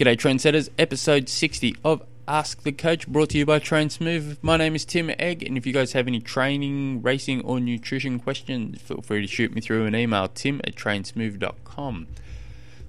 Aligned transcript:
G'day, 0.00 0.16
trendsetters. 0.16 0.70
Episode 0.78 1.28
60 1.28 1.76
of 1.84 2.02
Ask 2.26 2.62
the 2.62 2.72
Coach, 2.72 3.06
brought 3.06 3.28
to 3.28 3.36
you 3.36 3.44
by 3.44 3.58
Train 3.58 3.90
Smooth. 3.90 4.38
My 4.40 4.56
name 4.56 4.74
is 4.74 4.86
Tim 4.86 5.10
Egg, 5.18 5.42
and 5.42 5.58
if 5.58 5.66
you 5.66 5.74
guys 5.74 5.92
have 5.92 6.06
any 6.08 6.20
training, 6.20 7.02
racing, 7.02 7.42
or 7.42 7.60
nutrition 7.60 8.18
questions, 8.18 8.80
feel 8.80 9.02
free 9.02 9.20
to 9.20 9.26
shoot 9.26 9.54
me 9.54 9.60
through 9.60 9.84
an 9.84 9.94
email, 9.94 10.26
tim 10.28 10.62
at 10.64 10.74
trainsmooth.com. 10.74 12.06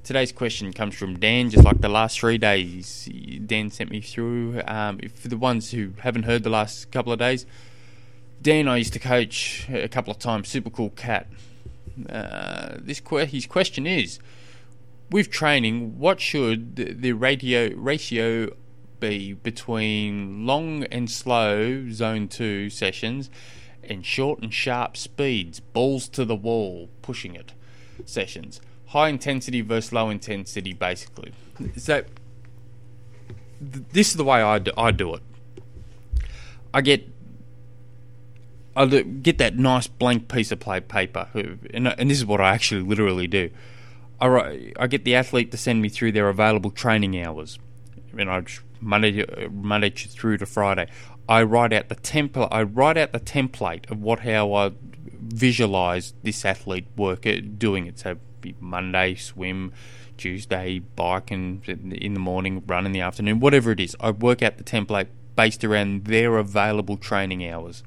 Today's 0.05 0.31
question 0.31 0.71
comes 0.71 0.95
from 0.95 1.19
Dan, 1.19 1.49
just 1.49 1.65
like 1.65 1.81
the 1.81 1.89
last 1.89 2.17
three 2.17 2.37
days. 2.37 3.09
Dan 3.45 3.71
sent 3.71 3.91
me 3.91 3.99
through. 3.99 4.61
Um, 4.65 4.99
for 5.13 5.27
the 5.27 5.35
ones 5.35 5.71
who 5.71 5.91
haven't 5.99 6.23
heard 6.23 6.43
the 6.43 6.49
last 6.49 6.91
couple 6.91 7.11
of 7.11 7.19
days, 7.19 7.45
Dan 8.41 8.69
I 8.69 8.77
used 8.77 8.93
to 8.93 8.99
coach 8.99 9.67
a 9.69 9.89
couple 9.89 10.11
of 10.11 10.19
times, 10.19 10.47
super 10.47 10.69
cool 10.69 10.91
cat. 10.91 11.27
Uh, 12.09 12.77
this 12.77 13.01
que- 13.01 13.25
his 13.25 13.47
question 13.47 13.85
is 13.85 14.19
with 15.11 15.29
training, 15.29 15.99
what 15.99 16.19
should 16.21 16.75
the 16.75 17.11
radio 17.13 17.73
ratio 17.75 18.55
be 18.99 19.33
between 19.33 20.45
long 20.45 20.85
and 20.85 21.11
slow 21.11 21.89
zone 21.89 22.27
two 22.27 22.69
sessions 22.69 23.29
and 23.83 24.05
short 24.05 24.41
and 24.41 24.53
sharp 24.53 24.95
speeds, 24.95 25.59
balls 25.59 26.07
to 26.09 26.23
the 26.23 26.35
wall, 26.35 26.89
pushing 27.01 27.35
it 27.35 27.53
sessions? 28.05 28.61
High 28.87 29.09
intensity 29.09 29.61
versus 29.61 29.91
low 29.91 30.09
intensity, 30.09 30.73
basically. 30.73 31.33
So, 31.77 32.03
th- 33.59 33.85
this 33.91 34.09
is 34.09 34.15
the 34.15 34.23
way 34.23 34.41
I 34.41 34.59
do, 34.59 34.71
I 34.77 34.91
do 34.91 35.13
it. 35.15 35.21
I 36.73 36.81
get 36.81 37.07
I 38.75 38.85
get 38.85 39.37
that 39.39 39.57
nice 39.57 39.87
blank 39.87 40.29
piece 40.29 40.51
of 40.51 40.59
paper, 40.61 41.27
and, 41.73 41.89
and 41.89 42.09
this 42.09 42.17
is 42.17 42.25
what 42.25 42.39
I 42.39 42.53
actually 42.53 42.81
literally 42.81 43.27
do. 43.27 43.49
I, 44.21 44.87
get 44.87 45.03
the 45.03 45.15
athlete 45.15 45.51
to 45.51 45.57
send 45.57 45.81
me 45.81 45.89
through 45.89 46.11
their 46.11 46.29
available 46.29 46.69
training 46.69 47.19
hours, 47.21 47.57
and 48.17 48.29
I 48.29 48.43
Monday 48.79 49.25
Monday 49.49 49.89
through 49.89 50.37
to 50.37 50.45
Friday. 50.45 50.87
I 51.27 51.43
write 51.43 51.73
out 51.73 51.89
the 51.89 51.95
template. 51.95 52.49
I 52.51 52.63
write 52.63 52.97
out 52.97 53.13
the 53.13 53.19
template 53.19 53.89
of 53.89 54.01
what 54.01 54.19
how 54.19 54.53
I 54.53 54.71
visualize 55.21 56.13
this 56.23 56.45
athlete 56.45 56.87
work 56.95 57.25
uh, 57.25 57.37
doing 57.57 57.87
it. 57.87 57.99
So 57.99 58.17
Monday 58.59 59.15
swim, 59.15 59.71
Tuesday 60.17 60.79
bike, 60.79 61.31
and 61.31 61.67
in 61.67 62.13
the 62.13 62.19
morning 62.19 62.63
run 62.67 62.85
in 62.85 62.91
the 62.91 63.01
afternoon, 63.01 63.39
whatever 63.39 63.71
it 63.71 63.79
is. 63.79 63.95
I 63.99 64.11
work 64.11 64.41
out 64.41 64.57
the 64.57 64.63
template 64.63 65.07
based 65.35 65.63
around 65.63 66.05
their 66.05 66.37
available 66.37 66.97
training 66.97 67.47
hours. 67.47 67.83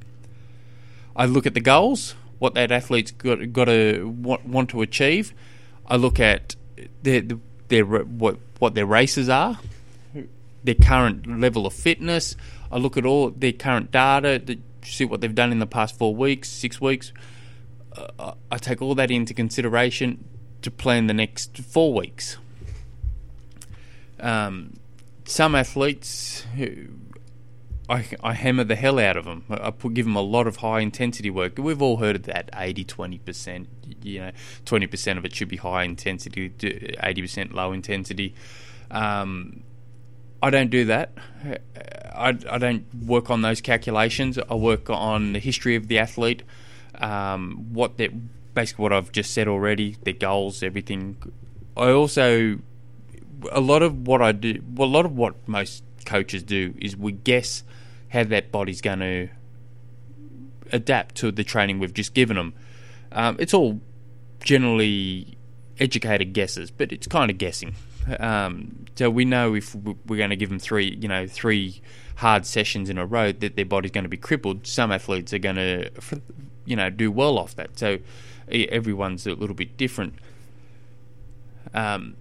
I 1.15 1.27
look 1.27 1.47
at 1.47 1.55
the 1.55 1.61
goals, 1.61 2.15
what 2.39 2.55
that 2.55 2.73
athlete's 2.73 3.13
got 3.13 3.53
got 3.53 3.67
to 3.67 4.09
want, 4.09 4.47
want 4.47 4.71
to 4.71 4.83
achieve 4.83 5.33
I 5.87 5.97
look 5.97 6.21
at 6.21 6.57
their 7.03 7.23
their 7.69 7.85
what 7.85 8.39
what 8.59 8.75
their 8.75 8.87
races 8.87 9.29
are, 9.29 9.59
their 10.63 10.75
current 10.75 11.27
level 11.41 11.67
of 11.67 11.73
fitness. 11.73 12.37
I 12.71 12.79
look 12.79 12.97
at 12.97 13.05
all 13.05 13.31
their 13.31 13.53
current 13.53 13.91
data, 13.91 14.39
to 14.39 14.59
see 14.83 15.05
what 15.05 15.21
they've 15.21 15.35
done 15.35 15.53
in 15.53 15.59
the 15.59 15.67
past 15.67 15.97
four 15.97 16.15
weeks, 16.15 16.49
six 16.49 16.81
weeks. 16.81 17.13
Uh, 17.97 18.33
I 18.51 18.59
take 18.59 18.83
all 18.83 18.95
that 18.97 19.11
into 19.11 19.35
consideration 19.35 20.25
to 20.63 20.71
plan 20.71 21.07
the 21.07 21.15
next 21.15 21.59
four 21.59 21.93
weeks. 21.93 22.39
Um, 24.19 24.75
some 25.27 25.55
athletes 25.55 26.47
who 26.57 26.89
I, 27.89 28.07
I 28.23 28.33
hammer 28.33 28.65
the 28.65 28.77
hell 28.77 28.99
out 28.99 29.17
of 29.17 29.27
them. 29.27 29.45
I 29.51 29.71
put, 29.71 29.95
give 29.95 30.07
them 30.07 30.17
a 30.17 30.23
lot 30.23 30.47
of 30.47 30.57
high 30.57 30.81
intensity 30.81 31.31
work. 31.31 31.59
We've 31.59 31.83
all 31.83 31.99
heard 31.99 32.17
of 32.17 32.23
that 32.25 32.49
80 32.55 32.85
20%. 32.85 33.67
You 34.03 34.21
know, 34.21 34.31
20% 34.65 35.19
of 35.19 35.25
it 35.25 35.35
should 35.35 35.49
be 35.49 35.57
high 35.57 35.85
intensity, 35.85 36.51
80% 36.51 37.53
low 37.53 37.73
intensity. 37.73 38.35
Um, 38.91 39.63
I 40.43 40.51
don't 40.51 40.71
do 40.71 40.85
that. 40.87 41.13
I, 42.15 42.37
I 42.51 42.59
don't 42.59 42.85
work 42.95 43.31
on 43.31 43.43
those 43.43 43.61
calculations. 43.61 44.39
I 44.39 44.55
work 44.55 44.89
on 44.89 45.33
the 45.33 45.39
history 45.39 45.75
of 45.75 45.89
the 45.89 45.99
athlete, 45.99 46.43
um, 46.97 47.67
what 47.73 47.97
they 47.97 48.09
basically 48.55 48.83
what 48.85 48.93
I've 48.93 49.11
just 49.11 49.33
said 49.33 49.49
already, 49.49 49.97
their 50.05 50.15
goals, 50.15 50.63
everything. 50.63 51.17
I 51.77 51.91
also 51.91 52.59
a 53.53 53.61
lot 53.61 53.83
of 53.83 54.07
what 54.07 54.23
I 54.23 54.33
do, 54.33 54.63
well, 54.75 54.89
a 54.89 54.91
lot 54.91 55.05
of 55.05 55.17
what 55.17 55.49
most 55.49 55.83
coaches 56.05 56.43
do 56.43 56.75
is 56.79 56.97
we 56.97 57.13
guess 57.13 57.65
how 58.11 58.25
that 58.25 58.53
body's 58.53 58.81
going 58.81 59.01
to 59.01 59.29
adapt 60.73 61.17
to 61.17 61.31
the 61.31 61.45
training 61.45 61.79
we've 61.79 61.95
just 61.95 62.15
given 62.15 62.37
them. 62.37 62.55
Um, 63.13 63.37
it's 63.39 63.55
all 63.55 63.81
generally 64.41 65.37
educated 65.79 66.33
guesses, 66.33 66.71
but 66.71 66.93
it's 66.93 67.07
kind 67.07 67.31
of 67.31 67.39
guessing. 67.39 67.75
Um, 68.19 68.87
so 68.97 69.11
we 69.11 69.25
know 69.25 69.55
if 69.55 69.75
we're 69.75 70.19
going 70.19 70.31
to 70.31 70.37
give 70.37 70.51
them 70.51 70.59
three, 70.59 70.97
you 71.01 71.09
know, 71.09 71.27
three 71.27 71.81
hard 72.17 72.47
sessions 72.47 72.91
in 72.91 72.99
a 72.99 73.07
row, 73.07 73.33
that 73.33 73.57
their 73.57 73.65
body's 73.65 73.91
going 73.91 74.05
to 74.05 74.09
be 74.09 74.17
crippled. 74.17 74.67
Some 74.67 74.93
athletes 74.93 75.33
are 75.33 75.39
going 75.39 75.57
to, 75.57 75.91
you 76.65 76.77
know, 76.77 76.91
do 76.91 77.11
well 77.11 77.39
off 77.39 77.57
that. 77.57 77.79
So 77.79 77.99
everyone's 78.49 79.27
a 79.27 79.35
little 79.35 79.57
bit 79.57 79.77
different. 79.77 80.15
Um, 81.73 82.17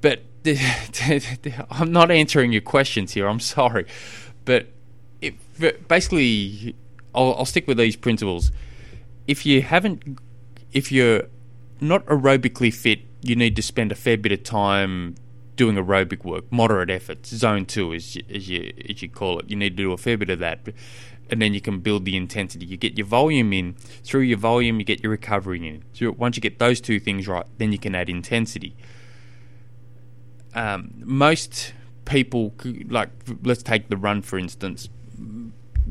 but 0.00 0.22
I'm 1.70 1.92
not 1.92 2.10
answering 2.10 2.52
your 2.52 2.60
questions 2.60 3.12
here. 3.12 3.26
I'm 3.26 3.40
sorry, 3.40 3.86
but 4.44 4.68
basically, 5.88 6.76
I'll, 7.14 7.34
I'll 7.34 7.44
stick 7.46 7.66
with 7.66 7.78
these 7.78 7.96
principles. 7.96 8.52
If 9.26 9.46
you 9.46 9.62
haven't, 9.62 10.18
if 10.72 10.92
you're 10.92 11.22
not 11.80 12.04
aerobically 12.06 12.72
fit, 12.72 13.00
you 13.22 13.36
need 13.36 13.56
to 13.56 13.62
spend 13.62 13.90
a 13.90 13.94
fair 13.94 14.18
bit 14.18 14.32
of 14.32 14.42
time 14.42 15.14
doing 15.56 15.76
aerobic 15.76 16.24
work, 16.24 16.44
moderate 16.50 16.90
efforts, 16.90 17.30
zone 17.30 17.64
two, 17.64 17.94
as 17.94 18.16
you, 18.16 18.22
as 18.28 18.48
you 18.48 18.72
as 18.88 19.00
you 19.00 19.08
call 19.08 19.38
it. 19.38 19.48
You 19.48 19.56
need 19.56 19.70
to 19.70 19.82
do 19.82 19.92
a 19.92 19.96
fair 19.96 20.18
bit 20.18 20.28
of 20.28 20.40
that, 20.40 20.60
and 21.30 21.40
then 21.40 21.54
you 21.54 21.62
can 21.62 21.78
build 21.80 22.04
the 22.04 22.16
intensity. 22.16 22.66
You 22.66 22.76
get 22.76 22.98
your 22.98 23.06
volume 23.06 23.52
in. 23.54 23.74
Through 24.02 24.22
your 24.22 24.38
volume, 24.38 24.78
you 24.78 24.84
get 24.84 25.02
your 25.02 25.10
recovery 25.12 25.66
in. 25.66 25.84
So 25.94 26.12
once 26.12 26.36
you 26.36 26.42
get 26.42 26.58
those 26.58 26.82
two 26.82 27.00
things 27.00 27.26
right, 27.26 27.46
then 27.56 27.72
you 27.72 27.78
can 27.78 27.94
add 27.94 28.10
intensity. 28.10 28.76
Um, 30.54 30.92
most 30.98 31.72
people, 32.04 32.54
like 32.88 33.10
let's 33.42 33.62
take 33.62 33.88
the 33.88 33.96
run 33.96 34.22
for 34.22 34.38
instance 34.38 34.88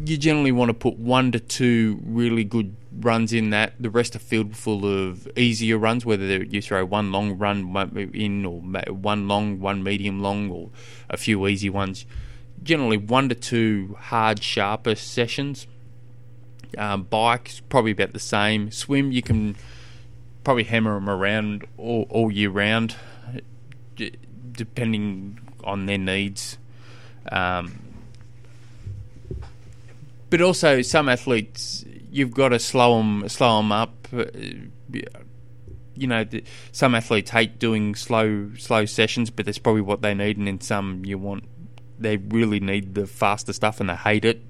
you 0.05 0.17
generally 0.17 0.51
want 0.51 0.69
to 0.69 0.73
put 0.73 0.97
one 0.97 1.31
to 1.31 1.39
two 1.39 1.99
really 2.03 2.43
good 2.43 2.75
runs 2.99 3.31
in 3.31 3.51
that. 3.51 3.73
The 3.79 3.89
rest 3.89 4.15
are 4.15 4.19
filled 4.19 4.55
full 4.55 4.85
of 4.85 5.27
easier 5.37 5.77
runs, 5.77 6.05
whether 6.05 6.43
you 6.43 6.61
throw 6.61 6.83
one 6.85 7.11
long 7.11 7.37
run 7.37 8.09
in 8.13 8.45
or 8.45 8.59
one 8.59 9.27
long, 9.27 9.59
one 9.59 9.83
medium 9.83 10.21
long, 10.21 10.49
or 10.49 10.69
a 11.09 11.17
few 11.17 11.47
easy 11.47 11.69
ones. 11.69 12.05
Generally, 12.61 12.97
one 12.97 13.29
to 13.29 13.35
two 13.35 13.95
hard, 13.99 14.41
sharper 14.41 14.95
sessions. 14.95 15.67
Um, 16.75 17.03
bike 17.03 17.51
probably 17.69 17.91
about 17.91 18.13
the 18.13 18.19
same. 18.19 18.71
Swim, 18.71 19.11
you 19.11 19.21
can 19.21 19.55
probably 20.43 20.63
hammer 20.63 20.95
them 20.95 21.07
around 21.07 21.65
all, 21.77 22.07
all 22.09 22.31
year 22.31 22.49
round, 22.49 22.95
depending 24.53 25.39
on 25.63 25.85
their 25.85 25.97
needs. 25.97 26.57
Um, 27.31 27.79
but 30.29 30.41
also 30.41 30.81
some 30.81 31.09
athletes 31.09 31.85
you've 32.13 32.31
got 32.31 32.49
to 32.49 32.59
slow 32.59 32.97
them 32.97 33.27
slow 33.27 33.57
them 33.57 33.71
up. 33.71 34.07
Uh, 34.13 34.25
you 35.95 36.07
know, 36.07 36.25
some 36.71 36.95
athletes 36.95 37.31
hate 37.31 37.59
doing 37.59 37.95
slow 37.95 38.51
slow 38.57 38.85
sessions, 38.85 39.29
but 39.29 39.45
that's 39.45 39.57
probably 39.57 39.81
what 39.81 40.01
they 40.01 40.13
need. 40.13 40.37
And 40.37 40.47
then 40.47 40.61
some 40.61 41.05
you 41.05 41.17
want 41.17 41.43
they 41.99 42.17
really 42.17 42.59
need 42.59 42.95
the 42.95 43.07
faster 43.07 43.53
stuff 43.53 43.79
and 43.79 43.89
they 43.89 43.95
hate 43.95 44.25
it. 44.25 44.41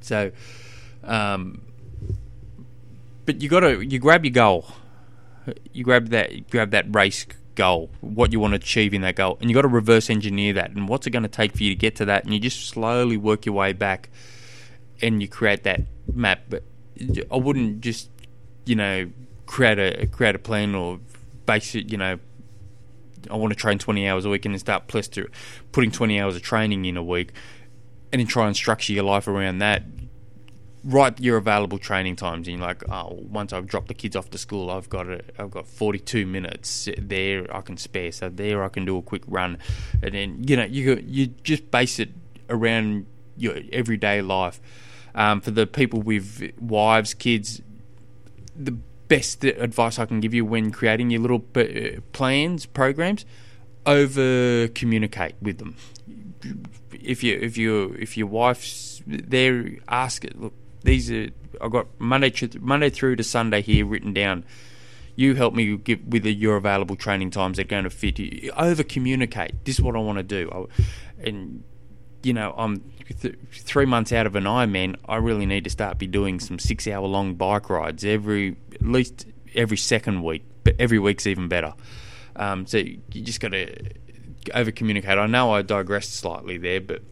So, 0.00 0.32
um, 1.04 1.62
but 3.24 3.40
you 3.40 3.48
got 3.48 3.60
to 3.60 3.80
you 3.80 3.98
grab 3.98 4.24
your 4.24 4.32
goal. 4.32 4.66
You 5.72 5.84
grab 5.84 6.08
that 6.08 6.32
you 6.32 6.44
grab 6.50 6.70
that 6.70 6.94
race 6.94 7.26
goal, 7.54 7.90
what 8.00 8.32
you 8.32 8.40
want 8.40 8.52
to 8.52 8.56
achieve 8.56 8.94
in 8.94 9.02
that 9.02 9.16
goal, 9.16 9.38
and 9.40 9.50
you 9.50 9.54
got 9.54 9.62
to 9.62 9.68
reverse 9.68 10.10
engineer 10.10 10.52
that. 10.54 10.70
And 10.70 10.88
what's 10.88 11.06
it 11.06 11.10
going 11.10 11.22
to 11.22 11.28
take 11.28 11.56
for 11.56 11.62
you 11.62 11.70
to 11.70 11.76
get 11.76 11.96
to 11.96 12.04
that? 12.06 12.24
And 12.24 12.32
you 12.32 12.40
just 12.40 12.68
slowly 12.68 13.16
work 13.16 13.46
your 13.46 13.54
way 13.54 13.72
back 13.72 14.08
and 15.00 15.20
you 15.20 15.28
create 15.28 15.64
that 15.64 15.82
map. 16.12 16.42
But 16.48 16.62
I 17.30 17.36
wouldn't 17.36 17.80
just 17.80 18.08
you 18.64 18.76
know 18.76 19.10
create 19.46 19.78
a 19.78 20.06
create 20.06 20.34
a 20.34 20.38
plan 20.38 20.74
or 20.74 21.00
base 21.46 21.74
it. 21.74 21.90
You 21.90 21.98
know, 21.98 22.18
I 23.30 23.36
want 23.36 23.52
to 23.52 23.58
train 23.58 23.78
twenty 23.78 24.08
hours 24.08 24.24
a 24.24 24.30
week 24.30 24.44
and 24.44 24.54
then 24.54 24.60
start 24.60 24.86
putting 24.86 25.90
twenty 25.90 26.20
hours 26.20 26.36
of 26.36 26.42
training 26.42 26.84
in 26.84 26.96
a 26.96 27.02
week, 27.02 27.32
and 28.12 28.20
then 28.20 28.26
try 28.26 28.46
and 28.46 28.56
structure 28.56 28.92
your 28.92 29.04
life 29.04 29.28
around 29.28 29.58
that. 29.58 29.82
Write 30.84 31.20
your 31.20 31.36
available 31.36 31.78
training 31.78 32.16
times 32.16 32.48
and 32.48 32.58
you're 32.58 32.66
like, 32.66 32.82
oh, 32.90 33.20
once 33.30 33.52
I've 33.52 33.66
dropped 33.66 33.88
the 33.88 33.94
kids 33.94 34.16
off 34.16 34.30
to 34.30 34.38
school, 34.38 34.70
I've 34.70 34.88
got 34.88 35.08
a, 35.08 35.20
I've 35.38 35.50
got 35.50 35.68
42 35.68 36.26
minutes 36.26 36.88
there 36.98 37.46
I 37.54 37.60
can 37.60 37.76
spare. 37.76 38.10
So 38.10 38.28
there 38.28 38.64
I 38.64 38.68
can 38.68 38.84
do 38.84 38.96
a 38.96 39.02
quick 39.02 39.22
run, 39.28 39.58
and 40.02 40.14
then 40.14 40.42
you 40.44 40.56
know 40.56 40.64
you 40.64 41.02
you 41.06 41.26
just 41.26 41.70
base 41.70 42.00
it 42.00 42.10
around 42.50 43.06
your 43.36 43.56
everyday 43.72 44.22
life. 44.22 44.60
Um, 45.14 45.40
for 45.40 45.50
the 45.50 45.66
people 45.66 46.00
with 46.00 46.52
wives, 46.58 47.14
kids, 47.14 47.60
the 48.56 48.72
best 49.08 49.44
advice 49.44 49.98
I 49.98 50.06
can 50.06 50.20
give 50.20 50.32
you 50.32 50.44
when 50.44 50.70
creating 50.70 51.10
your 51.10 51.20
little 51.20 51.40
plans, 52.12 52.64
programs, 52.64 53.26
over 53.84 54.68
communicate 54.68 55.34
with 55.42 55.58
them. 55.58 55.76
If 56.92 57.22
you 57.22 57.38
if 57.38 57.58
you 57.58 57.96
if 57.98 58.16
your 58.16 58.26
wife's 58.26 59.02
there, 59.06 59.76
ask 59.88 60.24
it. 60.24 60.40
Look, 60.40 60.54
these 60.82 61.10
are 61.10 61.28
I've 61.60 61.70
got 61.70 61.86
Monday 61.98 62.32
Monday 62.60 62.90
through 62.90 63.16
to 63.16 63.24
Sunday 63.24 63.62
here 63.62 63.86
written 63.86 64.12
down. 64.12 64.44
You 65.14 65.34
help 65.34 65.54
me 65.54 65.76
give, 65.76 66.02
with 66.06 66.24
your 66.24 66.56
available 66.56 66.96
training 66.96 67.30
times 67.30 67.58
that 67.58 67.66
are 67.66 67.68
going 67.68 67.84
to 67.84 67.90
fit 67.90 68.18
you. 68.18 68.50
Over 68.56 68.82
communicate. 68.82 69.64
This 69.64 69.76
is 69.76 69.82
what 69.82 69.94
I 69.94 69.98
want 69.98 70.16
to 70.18 70.22
do, 70.22 70.50
I, 70.50 71.26
and 71.26 71.62
you 72.22 72.32
know 72.32 72.54
I'm 72.56 72.82
th- 73.20 73.36
three 73.52 73.84
months 73.84 74.12
out 74.12 74.26
of 74.26 74.36
an 74.36 74.44
Ironman. 74.44 74.96
I 75.06 75.16
really 75.16 75.46
need 75.46 75.64
to 75.64 75.70
start 75.70 75.98
be 75.98 76.06
doing 76.06 76.40
some 76.40 76.58
six 76.58 76.86
hour 76.86 77.06
long 77.06 77.34
bike 77.34 77.68
rides 77.68 78.04
every 78.04 78.56
at 78.74 78.82
least 78.82 79.26
every 79.54 79.76
second 79.76 80.22
week, 80.22 80.44
but 80.64 80.76
every 80.78 80.98
week's 80.98 81.26
even 81.26 81.48
better. 81.48 81.74
Um, 82.36 82.66
so 82.66 82.78
you 82.78 83.00
just 83.10 83.40
got 83.40 83.52
to 83.52 83.74
over 84.54 84.70
communicate. 84.70 85.18
I 85.18 85.26
know 85.26 85.52
I 85.52 85.62
digressed 85.62 86.14
slightly 86.14 86.58
there, 86.58 86.80
but 86.80 87.02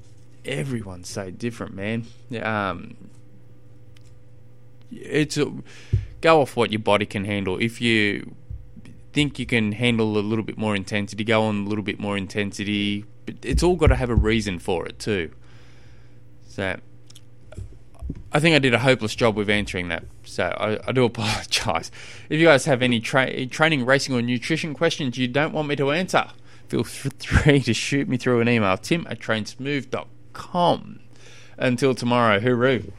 everyone's 0.44 1.08
so 1.08 1.30
different, 1.30 1.74
man. 1.74 2.06
Um, 2.42 2.96
it's 4.90 5.36
a, 5.36 5.52
go 6.20 6.42
off 6.42 6.56
what 6.56 6.72
your 6.72 6.80
body 6.80 7.06
can 7.06 7.24
handle. 7.24 7.58
If 7.58 7.80
you 7.80 8.34
think 9.12 9.38
you 9.38 9.46
can 9.46 9.72
handle 9.72 10.16
a 10.16 10.20
little 10.20 10.44
bit 10.44 10.58
more 10.58 10.76
intensity, 10.76 11.24
go 11.24 11.42
on 11.42 11.66
a 11.66 11.68
little 11.68 11.84
bit 11.84 11.98
more 11.98 12.16
intensity. 12.16 13.04
But 13.26 13.36
it's 13.42 13.62
all 13.62 13.76
got 13.76 13.88
to 13.88 13.96
have 13.96 14.10
a 14.10 14.14
reason 14.14 14.58
for 14.58 14.86
it 14.86 14.98
too. 14.98 15.32
So 16.48 16.78
I 18.32 18.38
think 18.38 18.54
I 18.54 18.58
did 18.58 18.74
a 18.74 18.78
hopeless 18.78 19.14
job 19.14 19.36
with 19.36 19.50
answering 19.50 19.88
that. 19.88 20.04
So 20.24 20.44
I, 20.44 20.78
I 20.88 20.92
do 20.92 21.04
apologise. 21.06 21.90
If 22.28 22.38
you 22.40 22.46
guys 22.46 22.64
have 22.66 22.82
any 22.82 23.00
tra- 23.00 23.46
training, 23.46 23.86
racing, 23.86 24.14
or 24.14 24.22
nutrition 24.22 24.74
questions 24.74 25.18
you 25.18 25.28
don't 25.28 25.52
want 25.52 25.68
me 25.68 25.76
to 25.76 25.90
answer, 25.90 26.26
feel 26.68 26.84
free 26.84 27.60
to 27.60 27.74
shoot 27.74 28.08
me 28.08 28.16
through 28.16 28.40
an 28.40 28.48
email, 28.48 28.76
tim 28.76 29.06
at 29.10 29.18
trainsmooth.com. 29.20 31.00
Until 31.58 31.94
tomorrow, 31.94 32.40
hooroo. 32.40 32.90